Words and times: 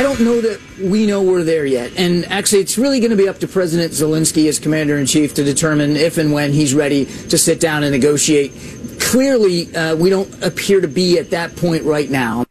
I 0.00 0.02
don't 0.02 0.20
know 0.20 0.40
that 0.40 0.58
we 0.78 1.04
know 1.04 1.22
we're 1.22 1.44
there 1.44 1.66
yet. 1.66 1.92
And 1.98 2.24
actually, 2.32 2.62
it's 2.62 2.78
really 2.78 3.00
going 3.00 3.10
to 3.10 3.18
be 3.18 3.28
up 3.28 3.38
to 3.40 3.46
President 3.46 3.92
Zelensky 3.92 4.48
as 4.48 4.58
commander 4.58 4.96
in 4.96 5.04
chief 5.04 5.34
to 5.34 5.44
determine 5.44 5.94
if 5.94 6.16
and 6.16 6.32
when 6.32 6.54
he's 6.54 6.72
ready 6.72 7.04
to 7.04 7.36
sit 7.36 7.60
down 7.60 7.82
and 7.82 7.92
negotiate. 7.92 8.50
Clearly, 8.98 9.76
uh, 9.76 9.96
we 9.96 10.08
don't 10.08 10.42
appear 10.42 10.80
to 10.80 10.88
be 10.88 11.18
at 11.18 11.28
that 11.32 11.54
point 11.54 11.84
right 11.84 12.08
now. 12.08 12.46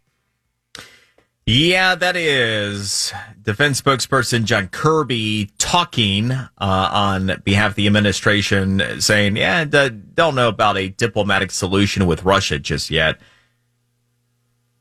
Yeah, 1.48 1.96
that 1.96 2.16
is 2.16 3.12
defense 3.42 3.82
spokesperson 3.82 4.44
John 4.44 4.68
Kirby 4.68 5.50
talking 5.58 6.32
uh, 6.32 6.48
on 6.60 7.42
behalf 7.44 7.72
of 7.72 7.76
the 7.78 7.88
administration, 7.88 9.02
saying, 9.02 9.38
"Yeah, 9.38 9.66
don't 9.66 10.36
know 10.36 10.50
about 10.50 10.78
a 10.78 10.90
diplomatic 10.90 11.50
solution 11.50 12.06
with 12.06 12.24
Russia 12.24 12.60
just 12.60 12.92
yet, 12.92 13.20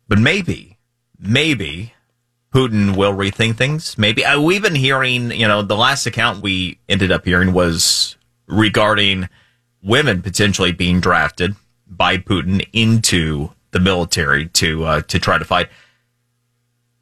but 0.06 0.18
maybe, 0.18 0.76
maybe 1.18 1.94
Putin 2.52 2.96
will 2.96 3.12
rethink 3.12 3.56
things. 3.56 3.98
Maybe 3.98 4.24
uh, 4.24 4.40
we've 4.40 4.62
been 4.62 4.74
hearing, 4.74 5.30
you 5.30 5.46
know, 5.46 5.62
the 5.62 5.76
last 5.76 6.06
account 6.06 6.42
we 6.42 6.78
ended 6.88 7.12
up 7.12 7.24
hearing 7.24 7.52
was 7.52 8.16
regarding 8.46 9.28
women 9.82 10.22
potentially 10.22 10.72
being 10.72 11.00
drafted 11.00 11.54
by 11.86 12.16
Putin 12.16 12.66
into 12.72 13.50
the 13.70 13.80
military 13.80 14.46
to 14.48 14.84
uh, 14.84 15.00
to 15.02 15.18
try 15.18 15.38
to 15.38 15.44
fight." 15.44 15.68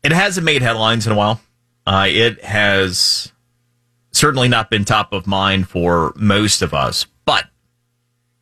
It 0.03 0.13
hasn't 0.13 0.45
made 0.45 0.63
headlines 0.63 1.07
in 1.07 1.13
a 1.13 1.17
while. 1.17 1.41
Uh, 1.87 2.07
it 2.09 2.43
has 2.45 3.33
certainly 4.11 4.49
not 4.49 4.71
been 4.71 4.85
top 4.85 5.13
of 5.13 5.27
mind 5.27 5.69
for 5.69 6.13
most 6.17 6.63
of 6.63 6.75
us, 6.75 7.07
but 7.25 7.47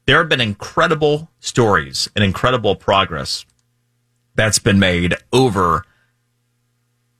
there 0.07 0.19
have 0.19 0.29
been 0.29 0.41
incredible 0.41 1.31
stories 1.41 2.09
and 2.15 2.25
incredible 2.25 2.77
progress 2.77 3.45
that's 4.35 4.59
been 4.59 4.79
made 4.79 5.15
over 5.33 5.85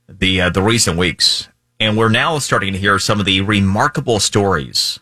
the 0.09 0.43
uh, 0.43 0.51
the 0.51 0.63
recent 0.63 0.99
weeks, 0.99 1.49
and 1.81 1.97
we're 1.97 2.09
now 2.09 2.39
starting 2.39 2.73
to 2.73 2.79
hear 2.79 2.99
some 2.99 3.21
of 3.21 3.27
the 3.27 3.41
remarkable 3.41 4.21
stories 4.21 5.01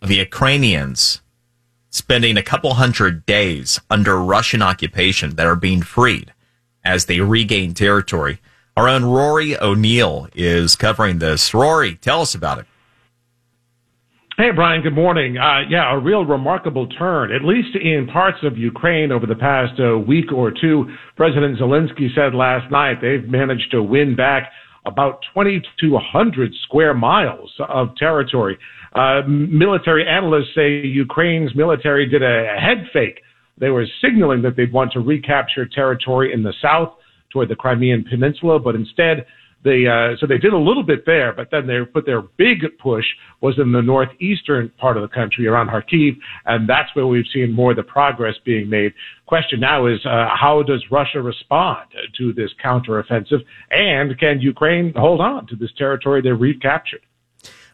of 0.00 0.08
the 0.08 0.16
Ukrainians 0.16 1.20
spending 1.90 2.36
a 2.36 2.42
couple 2.42 2.74
hundred 2.74 3.24
days 3.24 3.80
under 3.88 4.20
Russian 4.20 4.62
occupation 4.62 5.36
that 5.36 5.46
are 5.46 5.56
being 5.56 5.82
freed 5.82 6.32
as 6.84 7.06
they 7.06 7.20
regain 7.20 7.72
territory. 7.72 8.40
Our 8.76 8.88
own 8.88 9.04
Rory 9.04 9.56
O'Neill 9.56 10.28
is 10.34 10.74
covering 10.74 11.20
this. 11.20 11.54
Rory, 11.54 11.94
tell 11.94 12.22
us 12.22 12.34
about 12.34 12.58
it. 12.58 12.66
Hey, 14.36 14.50
Brian, 14.50 14.82
good 14.82 14.96
morning. 14.96 15.38
Uh, 15.38 15.60
yeah, 15.70 15.94
a 15.94 15.96
real 15.96 16.24
remarkable 16.24 16.88
turn, 16.88 17.30
at 17.30 17.44
least 17.44 17.76
in 17.76 18.08
parts 18.12 18.38
of 18.42 18.58
Ukraine 18.58 19.12
over 19.12 19.26
the 19.26 19.36
past 19.36 19.78
uh, 19.78 19.96
week 19.96 20.32
or 20.32 20.50
two. 20.50 20.86
President 21.16 21.56
Zelensky 21.56 22.12
said 22.16 22.34
last 22.34 22.68
night 22.68 22.96
they've 23.00 23.28
managed 23.28 23.70
to 23.70 23.80
win 23.80 24.16
back 24.16 24.50
about 24.86 25.20
20 25.32 25.62
to 25.78 25.90
100 25.90 26.52
square 26.64 26.94
miles 26.94 27.48
of 27.68 27.94
territory. 27.96 28.58
Uh, 28.92 29.20
military 29.28 30.04
analysts 30.04 30.52
say 30.52 30.84
Ukraine's 30.84 31.54
military 31.54 32.08
did 32.08 32.24
a 32.24 32.56
head 32.58 32.88
fake. 32.92 33.20
They 33.58 33.70
were 33.70 33.86
signaling 34.02 34.42
that 34.42 34.56
they'd 34.56 34.72
want 34.72 34.90
to 34.94 34.98
recapture 34.98 35.64
territory 35.64 36.32
in 36.32 36.42
the 36.42 36.54
south 36.60 36.94
toward 37.32 37.50
the 37.50 37.54
Crimean 37.56 38.04
Peninsula, 38.10 38.58
but 38.58 38.74
instead 38.74 39.26
they 39.64 39.86
uh, 39.86 40.16
so 40.20 40.26
they 40.26 40.38
did 40.38 40.52
a 40.52 40.58
little 40.58 40.82
bit 40.82 41.06
there, 41.06 41.32
but 41.32 41.50
then 41.50 41.66
they 41.66 41.80
but 41.92 42.04
their 42.04 42.20
big 42.20 42.62
push 42.78 43.04
was 43.40 43.58
in 43.58 43.72
the 43.72 43.80
northeastern 43.80 44.70
part 44.78 44.96
of 44.96 45.02
the 45.02 45.08
country 45.08 45.46
around 45.46 45.68
Kharkiv, 45.68 46.16
and 46.44 46.68
that's 46.68 46.94
where 46.94 47.06
we've 47.06 47.24
seen 47.32 47.50
more 47.52 47.70
of 47.70 47.76
the 47.76 47.82
progress 47.82 48.34
being 48.44 48.68
made. 48.68 48.92
Question 49.26 49.60
now 49.60 49.86
is 49.86 50.04
uh, 50.04 50.28
how 50.38 50.62
does 50.62 50.84
Russia 50.90 51.22
respond 51.22 51.88
to 52.18 52.32
this 52.34 52.50
counteroffensive, 52.62 53.42
and 53.70 54.18
can 54.18 54.40
Ukraine 54.40 54.92
hold 54.94 55.20
on 55.20 55.46
to 55.46 55.56
this 55.56 55.70
territory 55.78 56.20
they 56.20 56.32
recaptured? 56.32 57.00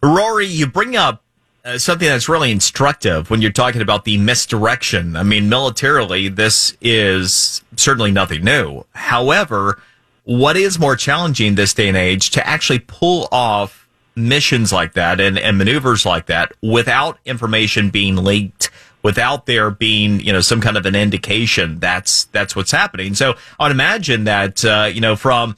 Rory, 0.03 0.47
you 0.47 0.67
bring 0.67 0.97
up 0.97 1.23
uh, 1.65 1.77
something 1.77 2.09
that's 2.09 2.29
really 2.29 2.53
instructive 2.53 3.31
when 3.31 3.43
you're 3.43 3.51
talking 3.51 3.83
about 3.83 4.05
the 4.05 4.17
misdirection. 4.17 5.17
I 5.17 5.25
mean, 5.25 5.49
militarily, 5.49 6.29
this 6.29 6.77
is 6.81 7.63
certainly 7.77 8.13
nothing 8.13 8.45
new. 8.45 8.85
However, 8.93 9.83
what 10.25 10.57
is 10.57 10.79
more 10.79 10.97
challenging 10.97 11.55
this 11.55 11.75
day 11.75 11.89
and 11.89 11.97
age 11.97 12.31
to 12.31 12.47
actually 12.47 12.79
pull 12.79 13.29
off 13.33 13.89
missions 14.17 14.73
like 14.73 14.95
that 14.95 15.21
and, 15.21 15.39
and 15.39 15.57
maneuvers 15.57 16.05
like 16.05 16.27
that 16.27 16.53
without 16.63 17.19
information 17.25 17.91
being 17.91 18.17
leaked 18.17 18.71
without 19.03 19.47
there 19.47 19.71
being 19.71 20.21
you 20.21 20.33
know 20.33 20.41
some 20.41 20.61
kind 20.61 20.77
of 20.77 20.85
an 20.85 20.95
indication 20.95 21.79
that's 21.79 22.25
that's 22.27 22.55
what's 22.55 22.71
happening 22.71 23.15
so 23.15 23.35
i'd 23.61 23.71
imagine 23.71 24.25
that 24.25 24.65
uh, 24.65 24.91
you 24.93 25.01
know 25.01 25.17
from 25.17 25.57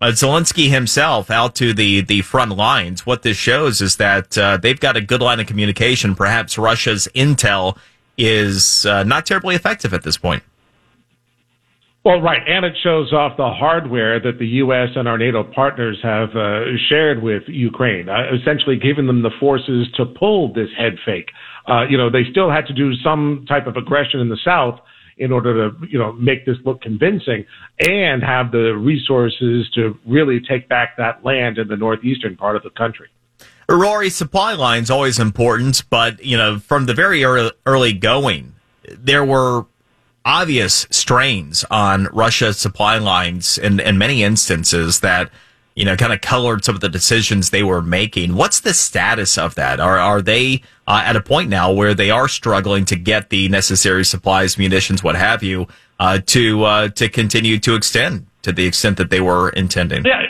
uh, 0.00 0.06
Zelensky 0.06 0.68
himself 0.68 1.30
out 1.30 1.56
to 1.56 1.74
the, 1.74 2.02
the 2.02 2.22
front 2.22 2.56
lines. 2.56 3.04
What 3.04 3.22
this 3.22 3.36
shows 3.36 3.80
is 3.80 3.96
that 3.96 4.38
uh, 4.38 4.56
they've 4.56 4.78
got 4.78 4.96
a 4.96 5.00
good 5.00 5.20
line 5.20 5.40
of 5.40 5.46
communication. 5.46 6.14
Perhaps 6.14 6.56
Russia's 6.56 7.08
intel 7.16 7.76
is 8.16 8.86
uh, 8.86 9.02
not 9.02 9.26
terribly 9.26 9.54
effective 9.56 9.92
at 9.92 10.04
this 10.04 10.16
point. 10.16 10.42
Well, 12.08 12.22
right, 12.22 12.40
and 12.48 12.64
it 12.64 12.72
shows 12.82 13.12
off 13.12 13.36
the 13.36 13.50
hardware 13.50 14.18
that 14.18 14.38
the 14.38 14.46
U.S. 14.64 14.88
and 14.96 15.06
our 15.06 15.18
NATO 15.18 15.44
partners 15.44 15.98
have 16.02 16.30
uh, 16.34 16.60
shared 16.88 17.22
with 17.22 17.42
Ukraine, 17.48 18.08
uh, 18.08 18.34
essentially 18.34 18.78
giving 18.78 19.06
them 19.06 19.20
the 19.20 19.30
forces 19.38 19.86
to 19.98 20.06
pull 20.06 20.50
this 20.54 20.70
head 20.74 20.94
fake. 21.04 21.28
Uh, 21.68 21.82
you 21.86 21.98
know, 21.98 22.08
they 22.08 22.22
still 22.30 22.50
had 22.50 22.64
to 22.68 22.72
do 22.72 22.94
some 23.04 23.44
type 23.46 23.66
of 23.66 23.76
aggression 23.76 24.20
in 24.20 24.30
the 24.30 24.38
south, 24.42 24.80
in 25.18 25.32
order 25.32 25.68
to, 25.68 25.86
you 25.86 25.98
know, 25.98 26.12
make 26.12 26.46
this 26.46 26.56
look 26.64 26.80
convincing 26.80 27.44
and 27.86 28.22
have 28.22 28.52
the 28.52 28.74
resources 28.74 29.68
to 29.74 29.94
really 30.06 30.40
take 30.40 30.66
back 30.66 30.96
that 30.96 31.22
land 31.22 31.58
in 31.58 31.68
the 31.68 31.76
northeastern 31.76 32.38
part 32.38 32.56
of 32.56 32.62
the 32.62 32.70
country. 32.70 33.08
Rory, 33.68 34.08
supply 34.08 34.54
lines 34.54 34.88
always 34.88 35.18
important, 35.18 35.82
but 35.90 36.24
you 36.24 36.38
know, 36.38 36.58
from 36.58 36.86
the 36.86 36.94
very 36.94 37.22
early, 37.22 37.50
early 37.66 37.92
going, 37.92 38.54
there 38.96 39.26
were 39.26 39.66
obvious 40.24 40.86
strains 40.90 41.64
on 41.70 42.08
Russia's 42.12 42.58
supply 42.58 42.98
lines 42.98 43.58
in, 43.58 43.80
in 43.80 43.98
many 43.98 44.22
instances 44.22 45.00
that 45.00 45.30
you 45.78 45.84
know, 45.84 45.94
kind 45.94 46.12
of 46.12 46.20
colored 46.20 46.64
some 46.64 46.74
of 46.74 46.80
the 46.80 46.88
decisions 46.88 47.50
they 47.50 47.62
were 47.62 47.80
making. 47.80 48.34
What's 48.34 48.58
the 48.58 48.74
status 48.74 49.38
of 49.38 49.54
that? 49.54 49.78
Are 49.78 49.96
are 49.96 50.20
they 50.20 50.62
uh, 50.88 51.02
at 51.04 51.14
a 51.14 51.20
point 51.20 51.50
now 51.50 51.70
where 51.70 51.94
they 51.94 52.10
are 52.10 52.26
struggling 52.26 52.84
to 52.86 52.96
get 52.96 53.30
the 53.30 53.48
necessary 53.48 54.04
supplies, 54.04 54.58
munitions, 54.58 55.04
what 55.04 55.14
have 55.14 55.44
you, 55.44 55.68
uh, 56.00 56.18
to 56.26 56.64
uh, 56.64 56.88
to 56.88 57.08
continue 57.08 57.60
to 57.60 57.76
extend 57.76 58.26
to 58.42 58.50
the 58.50 58.66
extent 58.66 58.96
that 58.96 59.10
they 59.10 59.20
were 59.20 59.50
intending? 59.50 60.04
Yeah. 60.04 60.22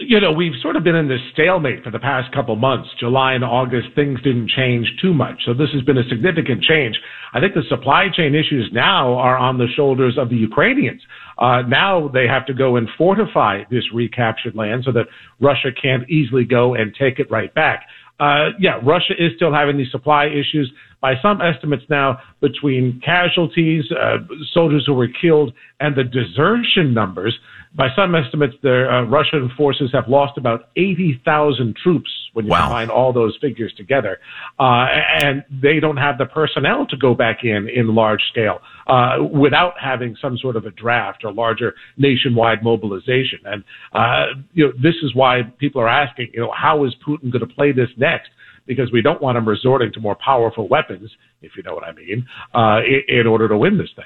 You 0.00 0.20
know, 0.20 0.30
we've 0.30 0.52
sort 0.62 0.76
of 0.76 0.84
been 0.84 0.94
in 0.94 1.08
this 1.08 1.20
stalemate 1.32 1.82
for 1.82 1.90
the 1.90 1.98
past 1.98 2.32
couple 2.32 2.54
months. 2.54 2.88
July 3.00 3.32
and 3.32 3.42
August, 3.42 3.88
things 3.96 4.22
didn't 4.22 4.48
change 4.48 4.86
too 5.02 5.12
much. 5.12 5.40
So 5.44 5.54
this 5.54 5.70
has 5.72 5.82
been 5.82 5.98
a 5.98 6.08
significant 6.08 6.62
change. 6.62 6.96
I 7.34 7.40
think 7.40 7.54
the 7.54 7.64
supply 7.68 8.06
chain 8.14 8.32
issues 8.36 8.70
now 8.72 9.14
are 9.14 9.36
on 9.36 9.58
the 9.58 9.66
shoulders 9.74 10.16
of 10.16 10.30
the 10.30 10.36
Ukrainians. 10.36 11.02
Uh, 11.36 11.62
now 11.62 12.06
they 12.06 12.28
have 12.28 12.46
to 12.46 12.54
go 12.54 12.76
and 12.76 12.88
fortify 12.96 13.64
this 13.72 13.82
recaptured 13.92 14.54
land 14.54 14.84
so 14.84 14.92
that 14.92 15.06
Russia 15.40 15.70
can't 15.82 16.08
easily 16.08 16.44
go 16.44 16.74
and 16.74 16.94
take 16.94 17.18
it 17.18 17.28
right 17.28 17.52
back. 17.54 17.84
Uh, 18.20 18.50
yeah, 18.58 18.80
Russia 18.84 19.14
is 19.18 19.32
still 19.36 19.52
having 19.52 19.76
these 19.76 19.90
supply 19.90 20.26
issues. 20.26 20.70
By 21.00 21.14
some 21.22 21.40
estimates 21.40 21.84
now, 21.88 22.18
between 22.40 23.00
casualties, 23.04 23.84
uh, 23.92 24.18
soldiers 24.52 24.84
who 24.86 24.94
were 24.94 25.08
killed, 25.20 25.52
and 25.78 25.94
the 25.94 26.02
desertion 26.02 26.92
numbers, 26.92 27.38
by 27.76 27.88
some 27.94 28.14
estimates, 28.14 28.54
the 28.62 28.88
uh, 28.90 29.02
Russian 29.02 29.50
forces 29.56 29.90
have 29.92 30.08
lost 30.08 30.38
about 30.38 30.70
80,000 30.76 31.76
troops 31.82 32.10
when 32.32 32.46
you 32.46 32.50
wow. 32.50 32.62
combine 32.62 32.90
all 32.90 33.12
those 33.12 33.36
figures 33.40 33.72
together. 33.76 34.18
Uh, 34.58 34.86
and 35.22 35.44
they 35.62 35.80
don't 35.80 35.96
have 35.96 36.18
the 36.18 36.26
personnel 36.26 36.86
to 36.86 36.96
go 36.96 37.14
back 37.14 37.44
in 37.44 37.68
in 37.68 37.94
large 37.94 38.22
scale 38.30 38.60
uh, 38.86 39.16
without 39.22 39.74
having 39.80 40.16
some 40.20 40.38
sort 40.38 40.56
of 40.56 40.64
a 40.64 40.70
draft 40.70 41.24
or 41.24 41.32
larger 41.32 41.74
nationwide 41.96 42.62
mobilization. 42.62 43.38
And, 43.44 43.64
uh, 43.92 44.40
you 44.54 44.66
know, 44.66 44.72
this 44.82 44.94
is 45.02 45.14
why 45.14 45.42
people 45.58 45.80
are 45.80 45.88
asking, 45.88 46.30
you 46.32 46.40
know, 46.40 46.52
how 46.56 46.84
is 46.84 46.94
Putin 47.06 47.30
going 47.30 47.46
to 47.46 47.54
play 47.54 47.72
this 47.72 47.90
next? 47.96 48.30
Because 48.66 48.92
we 48.92 49.00
don't 49.02 49.22
want 49.22 49.38
him 49.38 49.48
resorting 49.48 49.92
to 49.94 50.00
more 50.00 50.16
powerful 50.22 50.68
weapons, 50.68 51.10
if 51.40 51.52
you 51.56 51.62
know 51.62 51.74
what 51.74 51.84
I 51.84 51.92
mean, 51.92 52.26
uh, 52.54 52.80
in, 52.84 53.20
in 53.20 53.26
order 53.26 53.48
to 53.48 53.56
win 53.56 53.78
this 53.78 53.88
thing. 53.96 54.04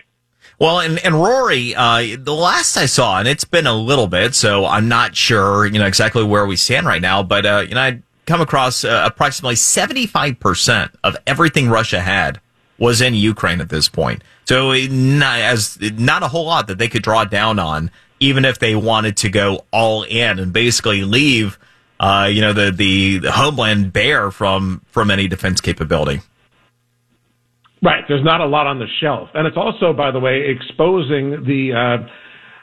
Well, 0.58 0.80
and, 0.80 0.98
and 1.04 1.14
Rory, 1.14 1.74
uh, 1.74 2.16
the 2.18 2.34
last 2.34 2.76
I 2.76 2.86
saw, 2.86 3.18
and 3.18 3.26
it's 3.26 3.44
been 3.44 3.66
a 3.66 3.74
little 3.74 4.06
bit, 4.06 4.34
so 4.34 4.64
I'm 4.64 4.88
not 4.88 5.16
sure, 5.16 5.66
you 5.66 5.78
know, 5.78 5.86
exactly 5.86 6.22
where 6.22 6.46
we 6.46 6.56
stand 6.56 6.86
right 6.86 7.02
now, 7.02 7.22
but, 7.22 7.44
uh, 7.44 7.64
you 7.68 7.74
know, 7.74 7.80
I 7.80 8.02
come 8.26 8.40
across 8.40 8.84
uh, 8.84 9.02
approximately 9.04 9.56
75% 9.56 10.90
of 11.02 11.16
everything 11.26 11.68
Russia 11.68 12.00
had 12.00 12.40
was 12.78 13.00
in 13.00 13.14
Ukraine 13.14 13.60
at 13.60 13.68
this 13.68 13.88
point. 13.88 14.22
So 14.44 14.72
not, 14.72 15.38
as 15.38 15.78
not 15.80 16.22
a 16.22 16.28
whole 16.28 16.46
lot 16.46 16.66
that 16.66 16.78
they 16.78 16.88
could 16.88 17.02
draw 17.02 17.24
down 17.24 17.58
on, 17.58 17.90
even 18.20 18.44
if 18.44 18.58
they 18.58 18.74
wanted 18.74 19.16
to 19.18 19.30
go 19.30 19.64
all 19.72 20.04
in 20.04 20.38
and 20.38 20.52
basically 20.52 21.04
leave, 21.04 21.58
uh, 22.00 22.28
you 22.30 22.40
know, 22.40 22.52
the, 22.52 22.70
the, 22.70 23.18
the 23.18 23.32
homeland 23.32 23.92
bare 23.92 24.30
from 24.30 24.82
from 24.90 25.10
any 25.10 25.28
defense 25.28 25.60
capability. 25.60 26.20
Right. 27.82 28.04
There's 28.06 28.24
not 28.24 28.40
a 28.40 28.46
lot 28.46 28.66
on 28.66 28.78
the 28.78 28.86
shelf, 29.00 29.28
and 29.34 29.46
it's 29.46 29.56
also, 29.56 29.92
by 29.92 30.10
the 30.10 30.20
way, 30.20 30.44
exposing 30.48 31.44
the. 31.44 31.72
Uh, 31.72 32.08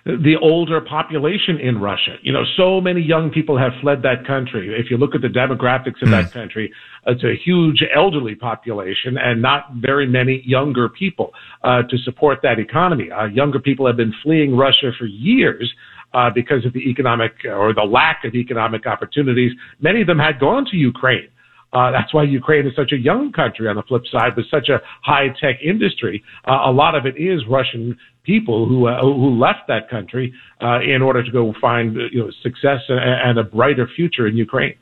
the 0.06 0.36
older 0.42 0.82
population 0.82 1.60
in 1.60 1.80
Russia. 1.80 2.16
You 2.22 2.32
know, 2.32 2.44
so 2.58 2.82
many 2.82 3.02
young 3.02 3.30
people 3.30 3.58
have 3.58 3.74
fled 3.82 4.02
that 4.04 4.26
country. 4.26 4.74
If 4.80 4.90
you 4.90 4.98
look 4.98 5.14
at 5.14 5.22
the 5.22 5.28
demographics 5.28 6.02
of 6.02 6.08
mm. 6.08 6.12
that 6.12 6.32
country, 6.32 6.74
it's 7.06 7.24
a 7.24 7.36
huge 7.36 7.84
elderly 7.94 8.34
population 8.34 9.18
and 9.18 9.42
not 9.42 9.74
very 9.76 10.08
many 10.08 10.42
younger 10.46 10.90
people 10.90 11.32
uh, 11.64 11.84
to 11.84 11.98
support 12.00 12.40
that 12.44 12.60
economy. 12.60 13.12
Uh, 13.12 13.26
younger 13.26 13.60
people 13.60 13.86
have 13.86 13.98
been 13.98 14.14
fleeing 14.24 14.56
Russia 14.56 14.92
for 14.98 15.06
years. 15.06 15.72
Uh, 16.12 16.28
because 16.34 16.66
of 16.66 16.74
the 16.74 16.90
economic 16.90 17.34
or 17.46 17.72
the 17.72 17.84
lack 17.84 18.26
of 18.26 18.34
economic 18.34 18.88
opportunities, 18.88 19.52
many 19.80 20.02
of 20.02 20.08
them 20.08 20.18
had 20.18 20.40
gone 20.40 20.66
to 20.66 20.76
Ukraine. 20.76 21.28
Uh, 21.72 21.92
that's 21.92 22.14
why 22.14 22.24
Ukraine 22.24 22.66
is 22.66 22.76
such 22.76 22.92
a 22.92 22.98
young 22.98 23.32
country 23.32 23.68
on 23.68 23.76
the 23.76 23.84
flip 23.84 24.04
side 24.12 24.36
with 24.36 24.50
such 24.50 24.70
a 24.70 24.82
high 25.04 25.28
tech 25.40 25.62
industry. 25.64 26.24
Uh, 26.48 26.62
a 26.66 26.72
lot 26.72 26.96
of 26.96 27.06
it 27.06 27.16
is 27.18 27.42
Russian 27.48 27.98
people 28.24 28.68
who 28.68 28.88
uh, 28.88 29.02
who 29.02 29.40
left 29.40 29.68
that 29.68 29.90
country 29.90 30.34
uh, 30.62 30.80
in 30.82 31.02
order 31.02 31.24
to 31.24 31.32
go 31.32 31.54
find 31.62 31.96
you 32.12 32.24
know 32.24 32.32
success 32.42 32.82
and 32.90 33.38
a 33.38 33.44
brighter 33.44 33.88
future 33.96 34.28
in 34.28 34.36
Ukraine. 34.36 34.76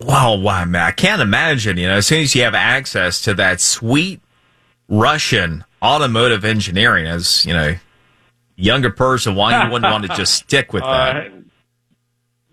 Wow, 0.00 0.34
wow, 0.34 0.64
man! 0.66 0.82
I 0.82 0.90
can't 0.90 1.22
imagine. 1.22 1.78
You 1.78 1.88
know, 1.88 1.94
as 1.94 2.06
soon 2.06 2.20
as 2.20 2.34
you 2.34 2.42
have 2.42 2.54
access 2.54 3.22
to 3.22 3.32
that 3.34 3.62
sweet 3.62 4.20
Russian 4.88 5.64
automotive 5.82 6.44
engineering, 6.44 7.06
as 7.06 7.46
you 7.46 7.54
know, 7.54 7.76
younger 8.56 8.90
person, 8.90 9.34
why 9.34 9.64
you 9.64 9.72
wouldn't 9.72 9.90
want 9.90 10.04
to 10.04 10.14
just 10.14 10.34
stick 10.44 10.74
with 10.74 10.82
that? 10.82 11.32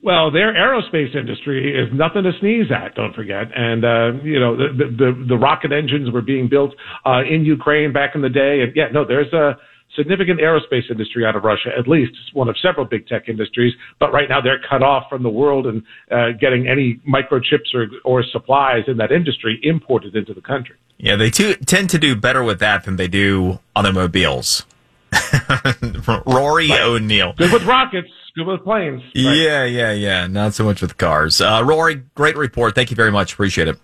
Well, 0.04 0.32
their 0.32 0.54
aerospace 0.54 1.16
industry 1.16 1.74
is 1.74 1.88
nothing 1.94 2.24
to 2.24 2.32
sneeze 2.42 2.68
at. 2.76 2.94
Don't 2.94 3.16
forget, 3.16 3.48
and 3.56 3.86
uh, 3.86 4.22
you 4.22 4.38
know 4.38 4.58
the, 4.58 4.92
the 4.98 5.26
the 5.30 5.38
rocket 5.38 5.72
engines 5.72 6.12
were 6.12 6.22
being 6.22 6.50
built 6.50 6.76
uh, 7.06 7.22
in 7.24 7.46
Ukraine 7.46 7.94
back 7.94 8.14
in 8.14 8.22
the 8.22 8.30
day, 8.30 8.60
and 8.62 8.76
yeah, 8.76 8.88
no, 8.92 9.06
there's 9.08 9.32
a 9.32 9.54
significant 9.96 10.42
aerospace 10.42 10.92
industry 10.92 11.26
out 11.26 11.38
of 11.38 11.46
Russia. 11.46 11.70
At 11.78 11.88
least 11.88 12.12
it's 12.12 12.36
one 12.36 12.50
of 12.50 12.58
several 12.62 12.86
big 12.86 13.08
tech 13.08 13.30
industries, 13.30 13.72
but 13.98 14.12
right 14.12 14.28
now 14.28 14.42
they're 14.42 14.60
cut 14.70 14.84
off 14.84 15.04
from 15.10 15.24
the 15.24 15.30
world 15.30 15.68
and 15.68 15.84
uh, 16.12 16.38
getting 16.38 16.68
any 16.68 17.00
microchips 17.08 17.74
or 17.74 17.88
or 18.04 18.26
supplies 18.30 18.84
in 18.88 18.98
that 18.98 19.14
industry 19.14 19.58
imported 19.64 20.18
into 20.18 20.34
the 20.34 20.42
country. 20.42 20.76
Yeah, 20.98 21.16
they 21.16 21.30
too, 21.30 21.54
tend 21.66 21.90
to 21.92 21.98
do 21.98 22.14
better 22.14 22.44
with 22.44 22.60
that 22.60 22.84
than 22.84 22.98
they 22.98 23.08
do 23.08 23.60
automobiles. 23.74 24.66
Rory 26.26 26.70
right. 26.70 26.82
O'Neill. 26.82 27.34
Good 27.38 27.54
with 27.54 27.64
rockets. 27.64 28.10
Good 28.36 28.48
with 28.48 28.64
planes. 28.64 29.02
Right. 29.04 29.14
Yeah, 29.14 29.64
yeah, 29.66 29.92
yeah. 29.92 30.28
Not 30.28 30.56
so 30.56 30.64
much 30.64 30.82
with 30.82 30.98
cars. 30.98 31.40
Uh, 31.40 31.62
Rory, 31.64 32.04
great 32.16 32.36
report. 32.36 32.74
Thank 32.74 32.90
you 32.90 32.96
very 32.96 33.12
much. 33.12 33.34
Appreciate 33.34 33.68
it. 33.68 33.78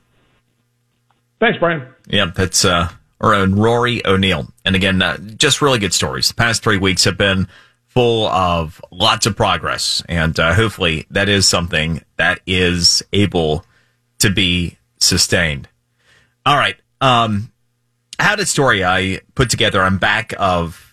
Thanks, 1.40 1.60
Brian. 1.60 1.88
Yeah, 2.08 2.32
that's 2.36 2.66
uh, 2.66 2.90
our 3.22 3.36
own 3.36 3.56
Rory 3.56 4.06
O'Neill. 4.06 4.52
And 4.66 4.76
again, 4.76 5.02
uh, 5.02 5.18
just 5.18 5.62
really 5.62 5.78
good 5.78 5.94
stories. 5.94 6.30
The 6.30 6.34
past 6.34 6.64
three 6.64 6.78
weeks 6.78 7.04
have 7.04 7.18
been 7.18 7.48
full 7.88 8.28
of 8.28 8.82
lots 8.92 9.26
of 9.26 9.36
progress. 9.36 10.04
And 10.10 10.40
uh, 10.40 10.54
hopefully 10.54 11.06
that 11.12 11.30
is 11.30 11.48
something 11.48 12.04
that 12.18 12.40
is 12.48 13.04
able 13.14 13.66
to 14.20 14.30
be 14.30 14.78
sustained. 15.00 15.68
All 16.46 16.58
right. 16.58 16.76
Um, 17.02 17.52
I 18.18 18.24
had 18.24 18.40
a 18.40 18.46
story 18.46 18.84
I 18.84 19.22
put 19.36 19.50
together 19.50 19.82
I'm 19.82 19.98
back 19.98 20.34
of 20.38 20.89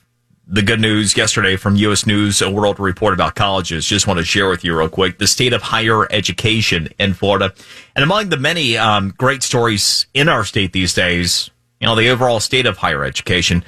the 0.47 0.63
good 0.63 0.81
news 0.81 1.17
yesterday 1.17 1.57
from 1.57 1.75
U.S. 1.77 2.07
News 2.07 2.41
and 2.41 2.55
World 2.55 2.79
Report 2.79 3.13
about 3.13 3.35
colleges. 3.35 3.85
Just 3.85 4.07
want 4.07 4.19
to 4.19 4.25
share 4.25 4.49
with 4.49 4.63
you 4.63 4.79
real 4.79 4.89
quick 4.89 5.19
the 5.19 5.27
state 5.27 5.53
of 5.53 5.61
higher 5.61 6.11
education 6.13 6.89
in 6.99 7.15
Florida. 7.15 7.53
And 7.97 8.05
among 8.05 8.29
the 8.29 8.37
many 8.37 8.77
um, 8.77 9.13
great 9.19 9.43
stories 9.43 10.07
in 10.15 10.29
our 10.29 10.45
state 10.45 10.73
these 10.73 10.95
days, 10.95 11.51
you 11.81 11.87
know, 11.87 11.97
the 11.97 12.09
overall 12.09 12.39
state 12.39 12.67
of 12.67 12.77
higher 12.77 13.05
education. 13.05 13.65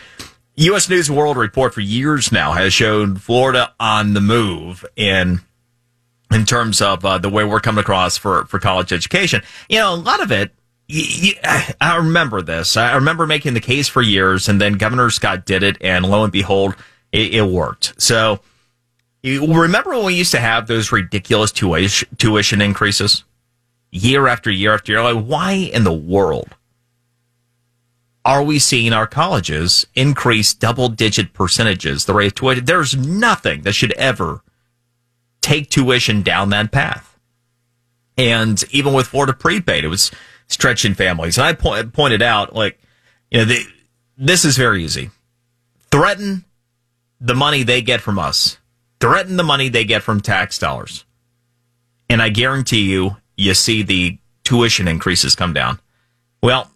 U.S. 0.55 0.89
News 0.89 1.11
World 1.11 1.37
Report 1.37 1.75
for 1.75 1.81
years 1.81 2.31
now 2.31 2.53
has 2.53 2.73
shown 2.73 3.17
Florida 3.17 3.75
on 3.81 4.15
the 4.15 4.21
move 4.21 4.85
in 4.97 5.41
in 6.31 6.45
terms 6.45 6.81
of 6.81 7.05
uh, 7.05 7.19
the 7.19 7.31
way 7.31 7.43
we're 7.43 7.61
coming 7.61 7.81
across 7.81 8.17
for, 8.17 8.45
for 8.47 8.59
college 8.59 8.93
education. 8.93 9.43
You 9.69 9.79
know, 9.79 9.95
a 9.95 9.97
lot 9.97 10.23
of 10.23 10.31
it 10.31 10.53
I 10.91 11.97
remember 11.99 12.41
this. 12.41 12.77
I 12.77 12.95
remember 12.95 13.27
making 13.27 13.55
the 13.55 13.61
case 13.61 13.89
for 13.89 14.01
years, 14.01 14.49
and 14.49 14.61
then 14.61 14.75
Governor 14.75 15.11
Scott 15.11 15.45
did 15.45 15.63
it, 15.63 15.77
and 15.81 16.07
lo 16.07 16.25
and 16.25 16.33
behold, 16.33 16.75
it, 17.13 17.35
it 17.35 17.43
worked. 17.43 18.01
So, 18.01 18.41
you 19.23 19.47
remember 19.53 19.91
when 19.91 20.07
we 20.07 20.15
used 20.15 20.33
to 20.33 20.41
have 20.41 20.67
those 20.67 20.93
ridiculous 20.93 21.53
tuition, 21.53 22.09
tuition 22.17 22.63
increases 22.63 23.25
year 23.91 24.29
after 24.29 24.51
year 24.51 24.73
after 24.73 24.93
year? 24.93 25.03
Like, 25.03 25.25
why 25.25 25.53
in 25.53 25.85
the 25.85 25.93
world 25.93 26.55
are 28.25 28.43
we 28.43 28.59
seeing 28.59 28.93
our 28.93 29.07
colleges 29.07 29.87
increase 29.95 30.55
double 30.55 30.89
digit 30.89 31.33
percentages 31.35 32.05
the 32.05 32.15
rate 32.15 32.29
of 32.29 32.35
tuition? 32.35 32.65
There's 32.65 32.97
nothing 32.97 33.63
that 33.63 33.73
should 33.73 33.93
ever 33.93 34.43
take 35.43 35.69
tuition 35.69 36.23
down 36.23 36.51
that 36.51 36.73
path. 36.73 37.19
And 38.17 38.63
even 38.71 38.95
with 38.95 39.09
Florida 39.09 39.33
prepaid, 39.33 39.85
it 39.85 39.89
was 39.89 40.11
stretching 40.49 40.95
families. 40.95 41.39
And 41.39 41.47
I 41.47 41.53
po- 41.53 41.85
pointed 41.85 42.23
out, 42.23 42.55
like, 42.55 42.81
you 43.31 43.39
know, 43.39 43.45
the, 43.45 43.65
this 44.17 44.45
is 44.45 44.57
very 44.57 44.85
easy. 44.85 45.11
Threaten 45.91 46.45
the 47.21 47.35
money 47.35 47.63
they 47.63 47.83
get 47.83 48.01
from 48.01 48.19
us. 48.19 48.59
Threaten 49.01 49.37
the 49.37 49.45
money 49.45 49.69
they 49.69 49.85
get 49.85 50.03
from 50.03 50.21
tax 50.21 50.59
dollars. 50.59 51.05
And 52.11 52.23
I 52.23 52.31
guarantee 52.31 52.91
you, 52.91 53.17
you 53.37 53.55
see 53.55 53.83
the 53.83 54.19
tuition 54.45 54.89
increases 54.89 55.35
come 55.35 55.53
down. 55.53 55.79
Well, 56.43 56.71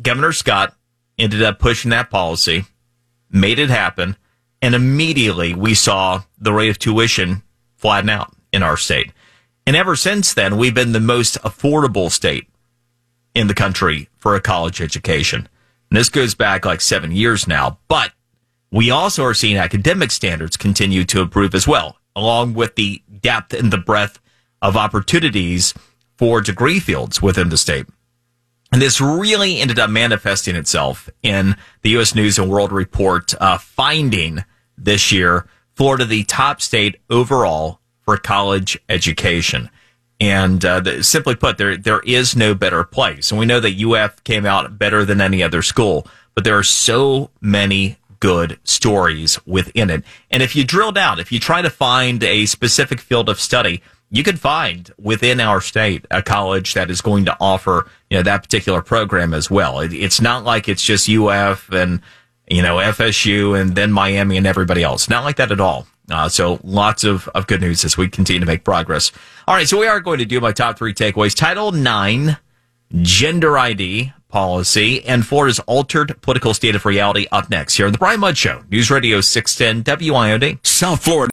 Governor 0.00 0.32
Scott 0.32 0.74
ended 1.18 1.42
up 1.42 1.58
pushing 1.58 1.90
that 1.90 2.10
policy, 2.10 2.64
made 3.30 3.58
it 3.58 3.70
happen, 3.70 4.16
and 4.62 4.74
immediately 4.74 5.54
we 5.54 5.74
saw 5.74 6.22
the 6.38 6.52
rate 6.52 6.70
of 6.70 6.78
tuition 6.78 7.42
flatten 7.76 8.08
out 8.08 8.34
in 8.52 8.62
our 8.62 8.76
state. 8.76 9.12
And 9.66 9.76
ever 9.76 9.94
since 9.94 10.32
then, 10.32 10.56
we've 10.56 10.74
been 10.74 10.92
the 10.92 11.00
most 11.00 11.40
affordable 11.42 12.10
state 12.10 12.48
in 13.38 13.46
the 13.46 13.54
country 13.54 14.08
for 14.18 14.34
a 14.34 14.40
college 14.40 14.80
education. 14.80 15.48
And 15.90 15.96
this 15.96 16.08
goes 16.08 16.34
back 16.34 16.64
like 16.64 16.80
seven 16.80 17.12
years 17.12 17.46
now, 17.46 17.78
but 17.86 18.12
we 18.72 18.90
also 18.90 19.24
are 19.24 19.32
seeing 19.32 19.56
academic 19.56 20.10
standards 20.10 20.56
continue 20.56 21.04
to 21.04 21.20
improve 21.20 21.54
as 21.54 21.66
well, 21.66 21.96
along 22.16 22.54
with 22.54 22.74
the 22.74 23.00
depth 23.20 23.54
and 23.54 23.72
the 23.72 23.78
breadth 23.78 24.18
of 24.60 24.76
opportunities 24.76 25.72
for 26.16 26.40
degree 26.40 26.80
fields 26.80 27.22
within 27.22 27.48
the 27.48 27.56
state. 27.56 27.86
And 28.72 28.82
this 28.82 29.00
really 29.00 29.60
ended 29.60 29.78
up 29.78 29.88
manifesting 29.88 30.56
itself 30.56 31.08
in 31.22 31.56
the 31.82 31.90
U.S. 31.90 32.14
News 32.14 32.38
and 32.38 32.50
World 32.50 32.72
Report 32.72 33.32
uh, 33.40 33.56
finding 33.56 34.44
this 34.76 35.12
year 35.12 35.46
Florida 35.76 36.04
the 36.04 36.24
top 36.24 36.60
state 36.60 36.96
overall 37.08 37.80
for 38.02 38.16
college 38.16 38.78
education. 38.88 39.70
And 40.20 40.64
uh, 40.64 40.80
the, 40.80 41.04
simply 41.04 41.36
put, 41.36 41.58
there 41.58 41.76
there 41.76 42.00
is 42.00 42.34
no 42.34 42.54
better 42.54 42.82
place. 42.84 43.30
And 43.30 43.38
we 43.38 43.46
know 43.46 43.60
that 43.60 43.80
UF 43.80 44.22
came 44.24 44.46
out 44.46 44.78
better 44.78 45.04
than 45.04 45.20
any 45.20 45.42
other 45.42 45.62
school, 45.62 46.06
but 46.34 46.44
there 46.44 46.58
are 46.58 46.64
so 46.64 47.30
many 47.40 47.98
good 48.20 48.58
stories 48.64 49.38
within 49.46 49.90
it. 49.90 50.04
And 50.30 50.42
if 50.42 50.56
you 50.56 50.64
drill 50.64 50.92
down, 50.92 51.20
if 51.20 51.30
you 51.30 51.38
try 51.38 51.62
to 51.62 51.70
find 51.70 52.22
a 52.24 52.46
specific 52.46 53.00
field 53.00 53.28
of 53.28 53.40
study, 53.40 53.80
you 54.10 54.22
can 54.22 54.36
find 54.36 54.90
within 54.98 55.40
our 55.40 55.60
state 55.60 56.06
a 56.10 56.22
college 56.22 56.74
that 56.74 56.90
is 56.90 57.00
going 57.00 57.26
to 57.26 57.36
offer 57.40 57.88
you 58.10 58.16
know 58.16 58.22
that 58.22 58.42
particular 58.42 58.82
program 58.82 59.34
as 59.34 59.50
well. 59.50 59.80
It, 59.80 59.92
it's 59.92 60.20
not 60.20 60.44
like 60.44 60.68
it's 60.68 60.82
just 60.82 61.08
UF 61.08 61.70
and 61.70 62.00
you 62.50 62.62
know 62.62 62.76
FSU 62.76 63.58
and 63.60 63.74
then 63.74 63.92
Miami 63.92 64.36
and 64.36 64.46
everybody 64.46 64.82
else. 64.82 65.08
Not 65.08 65.24
like 65.24 65.36
that 65.36 65.52
at 65.52 65.60
all. 65.60 65.86
Uh, 66.10 66.28
so 66.28 66.58
lots 66.64 67.04
of, 67.04 67.28
of 67.28 67.46
good 67.46 67.60
news 67.60 67.84
as 67.84 67.96
we 67.98 68.08
continue 68.08 68.40
to 68.40 68.46
make 68.46 68.64
progress. 68.64 69.12
All 69.46 69.54
right, 69.54 69.68
so 69.68 69.78
we 69.78 69.86
are 69.86 70.00
going 70.00 70.18
to 70.18 70.24
do 70.24 70.40
my 70.40 70.52
top 70.52 70.78
three 70.78 70.94
takeaways. 70.94 71.36
Title 71.36 71.72
nine, 71.72 72.38
gender 73.02 73.58
ID 73.58 74.12
policy, 74.28 75.04
and 75.04 75.26
Florida's 75.26 75.58
altered 75.60 76.20
political 76.22 76.54
state 76.54 76.74
of 76.74 76.84
reality 76.84 77.26
up 77.32 77.50
next 77.50 77.76
here 77.76 77.86
on 77.86 77.92
the 77.92 77.98
Brian 77.98 78.20
Mudd 78.20 78.36
Show, 78.36 78.62
News 78.70 78.90
Radio 78.90 79.20
610 79.20 79.98
WIOD. 79.98 80.66
South 80.66 81.02
Florida. 81.02 81.26